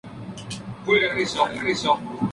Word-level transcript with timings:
Murió 0.87 1.11
en 1.11 1.15
Nueva 1.59 1.73
York. 1.79 1.99